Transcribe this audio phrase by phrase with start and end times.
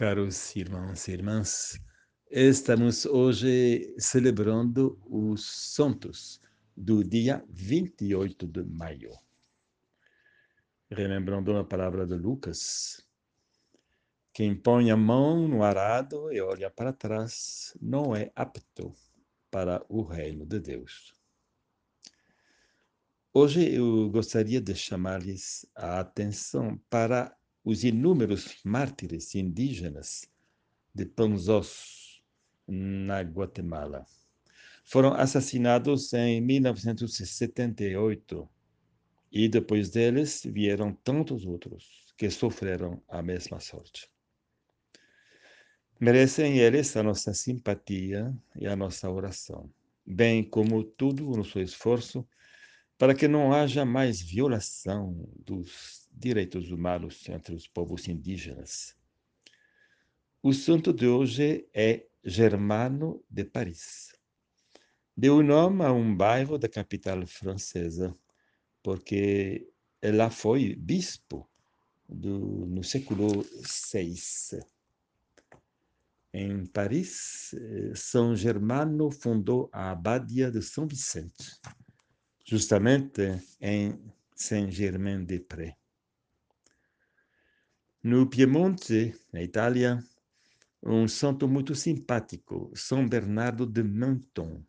[0.00, 1.78] Caros irmãos e irmãs,
[2.30, 5.44] estamos hoje celebrando os
[5.74, 6.40] santos
[6.74, 9.12] do dia 28 de maio.
[10.90, 13.06] Relembrando uma palavra de Lucas,
[14.32, 18.94] quem põe a mão no arado e olha para trás não é apto
[19.50, 21.12] para o reino de Deus.
[23.34, 30.28] Hoje eu gostaria de chamar-lhes a atenção para os inúmeros mártires indígenas
[30.94, 32.20] de Panzós,
[32.66, 34.04] na Guatemala.
[34.84, 38.48] Foram assassinados em 1978
[39.32, 44.10] e depois deles vieram tantos outros que sofreram a mesma sorte.
[45.98, 49.70] Merecem eles a nossa simpatia e a nossa oração,
[50.04, 52.26] bem como todo o nosso esforço
[53.00, 58.94] para que não haja mais violação dos direitos humanos entre os povos indígenas.
[60.42, 64.12] O santo de hoje é Germano de Paris.
[65.16, 68.14] Deu nome a um bairro da capital francesa,
[68.82, 69.66] porque
[70.02, 71.48] ela foi bispo
[72.06, 73.46] do, no século
[73.94, 74.60] VI.
[76.34, 81.58] Em Paris, eh, São Germano fundou a Abadia de São Vicente
[82.50, 83.96] justamente em
[84.34, 85.72] Saint-Germain-des-Prés.
[88.02, 90.02] No Piemonte, na Itália,
[90.82, 94.64] um santo muito simpático, São Bernardo de Menton.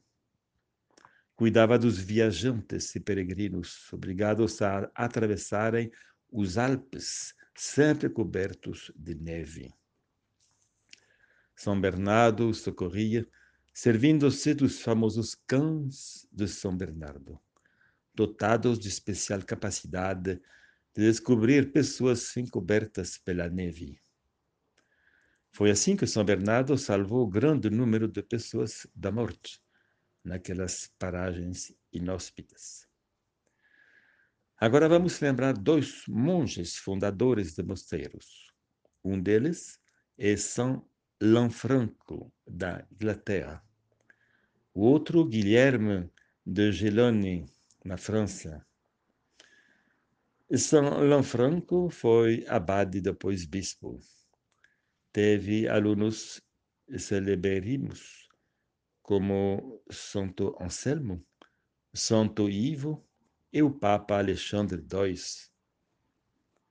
[1.35, 5.91] Cuidava dos viajantes e peregrinos obrigados a atravessarem
[6.31, 9.73] os Alpes, sempre cobertos de neve.
[11.55, 13.27] São Bernardo socorria,
[13.73, 17.41] servindo-se dos famosos cães de São Bernardo
[18.13, 20.41] dotados de especial capacidade
[20.93, 24.01] de descobrir pessoas encobertas pela neve.
[25.51, 29.61] Foi assim que São Bernardo salvou grande número de pessoas da morte
[30.23, 32.87] naquelas paragens inóspitas.
[34.57, 38.53] Agora vamos lembrar dois monges fundadores de mosteiros.
[39.03, 39.79] Um deles
[40.17, 40.87] é São
[41.19, 43.63] Lanfranco, da Inglaterra.
[44.73, 46.09] O outro, Guilherme
[46.45, 47.45] de Gelone,
[47.83, 48.65] na França.
[50.55, 53.99] São Lanfranco foi abade e depois bispo.
[55.11, 56.41] Teve alunos
[56.97, 58.27] celebérrimos
[59.01, 61.25] como Santo Anselmo,
[61.93, 63.05] Santo Ivo
[63.51, 65.15] e o Papa Alexandre II.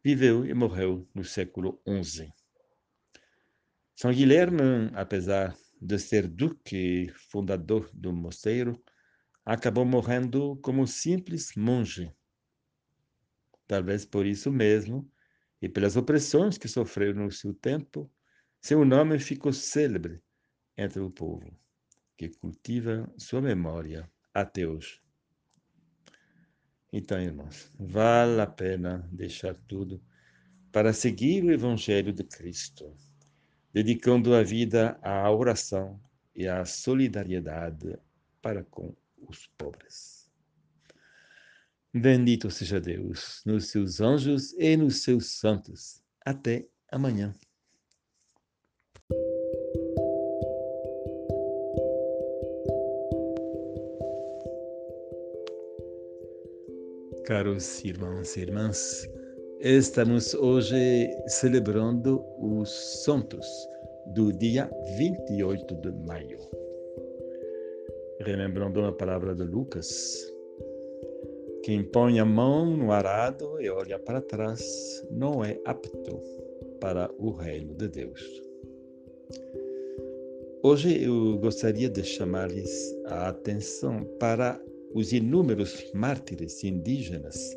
[0.03, 2.33] Viveu e morreu no século XI.
[3.95, 8.83] São Guilherme, apesar de ser duque e fundador do mosteiro,
[9.45, 12.13] acabou morrendo como simples monge.
[13.67, 15.11] Talvez por isso mesmo,
[15.63, 18.11] e pelas opressões que sofreu no seu tempo,
[18.61, 20.23] seu nome ficou célebre
[20.77, 21.51] entre o povo,
[22.17, 25.01] que cultiva sua memória até hoje.
[26.93, 30.03] Então, irmãos, vale a pena deixar tudo
[30.73, 32.97] para seguir o Evangelho de Cristo,
[33.73, 36.01] dedicando a vida à oração
[36.35, 37.99] e à solidariedade
[38.43, 38.95] para com
[39.29, 40.31] os pobres.
[41.93, 46.03] Bendito seja Deus nos seus anjos e nos seus santos.
[46.25, 47.35] Até amanhã.
[57.25, 59.07] Caros irmãos e irmãs,
[59.61, 62.71] estamos hoje celebrando os
[63.05, 63.47] santos
[64.15, 66.60] do dia 28 de maio
[68.21, 69.89] relembrando uma palavra de Lucas,
[71.63, 74.63] quem põe a mão no arado e olha para trás
[75.11, 76.21] não é apto
[76.81, 78.21] para o reino de Deus.
[80.63, 84.61] Hoje eu gostaria de chamar-lhes a atenção para
[84.93, 87.57] os inúmeros mártires indígenas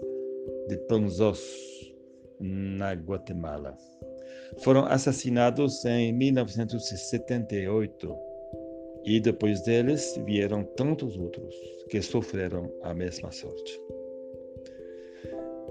[0.70, 1.42] de Panzós,
[2.40, 3.78] na Guatemala.
[4.60, 8.33] Foram assassinados em 1978
[9.04, 11.56] e depois deles vieram tantos outros
[11.90, 13.80] que sofreram a mesma sorte.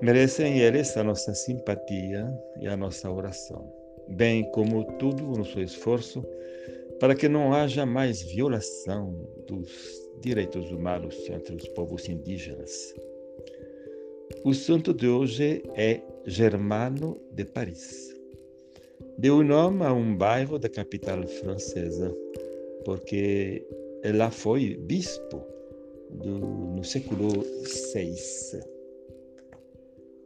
[0.00, 2.26] Merecem eles a nossa simpatia
[2.60, 3.72] e a nossa oração,
[4.08, 6.24] bem como todo o nosso esforço
[6.98, 9.12] para que não haja mais violação
[9.48, 9.68] dos
[10.20, 12.94] direitos humanos entre os povos indígenas.
[14.44, 18.14] O santo de hoje é Germano de Paris.
[19.18, 22.16] Deu nome a um bairro da capital francesa,
[22.84, 23.66] porque
[24.02, 25.42] ela foi bispo
[26.10, 27.28] do, no século
[27.94, 28.60] VI.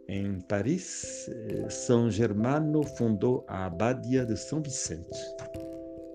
[0.08, 5.18] Em Paris, eh, São Germano fundou a Abadia de São Vicente,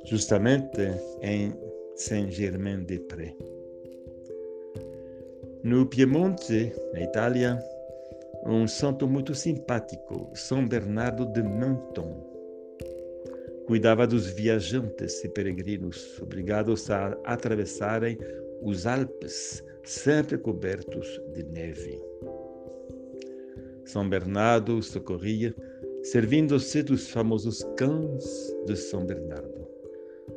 [0.06, 0.80] justamente
[1.22, 1.54] em
[1.96, 3.36] Saint-Germain-des-Prés.
[5.64, 7.60] No Piemonte, na Itália,
[8.46, 12.31] um santo muito simpático, São Bernardo de Menton,
[13.72, 18.18] cuidava dos viajantes e peregrinos obrigados a atravessarem
[18.62, 21.98] os Alpes, sempre cobertos de neve.
[23.86, 25.56] São Bernardo socorria,
[26.04, 29.66] servindo-se dos famosos cães de São Bernardo,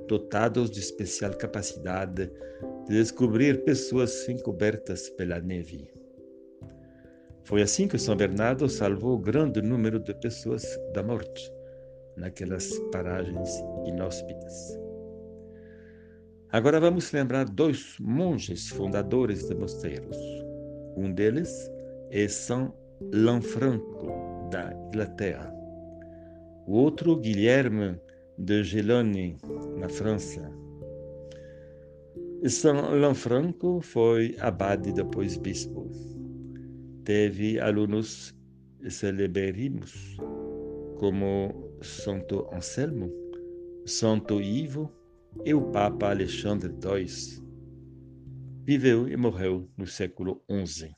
[0.06, 2.30] dotados de especial capacidade
[2.86, 5.90] de descobrir pessoas encobertas pela neve.
[7.42, 10.64] Foi assim que São Bernardo salvou grande número de pessoas
[10.94, 11.52] da morte
[12.16, 13.50] naquelas paragens
[13.86, 14.78] inóspitas.
[16.50, 20.16] Agora vamos lembrar dois monges fundadores de mosteiros.
[20.96, 21.70] Um deles
[22.10, 22.72] é São
[23.12, 24.06] Lanfranco,
[24.50, 25.52] da Inglaterra.
[26.66, 27.98] O outro, Guilherme
[28.38, 29.36] de Gelone,
[29.78, 30.48] na França.
[32.48, 35.90] São Lanfranco foi abade depois bispo.
[37.04, 38.34] Teve alunos
[38.88, 40.16] celebérrimos,
[40.98, 43.12] como Santo Anselmo,
[43.86, 44.90] Santo Ivo
[45.44, 47.44] e o Papa Alexandre II.
[48.64, 50.90] Viveu e morreu no século XI.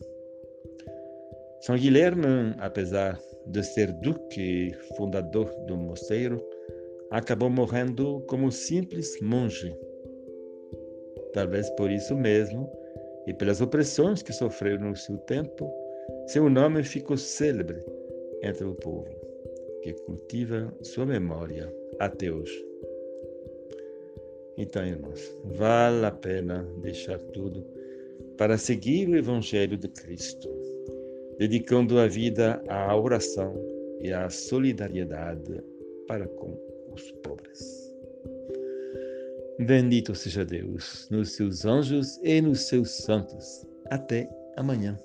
[1.61, 6.41] São Guilherme, apesar de ser duque e fundador do mosteiro,
[7.11, 9.75] acabou morrendo como simples monge.
[11.33, 12.71] Talvez por isso mesmo,
[13.27, 15.73] e pelas opressões que sofreu no seu tempo,
[16.29, 17.83] seu nome ficou célebre
[18.43, 19.16] entre o povo
[19.87, 21.73] que cultiva sua memória
[22.33, 22.67] hoje.
[24.59, 27.65] Então, irmãos, vale a pena deixar tudo
[28.37, 30.49] para seguir o Evangelho de Cristo,
[31.39, 33.55] dedicando a vida à oração
[34.01, 35.63] e à solidariedade
[36.09, 36.59] para com
[36.93, 37.95] os pobres.
[39.61, 43.65] Bendito seja Deus nos seus anjos e nos seus santos.
[43.89, 44.99] Até amanhã.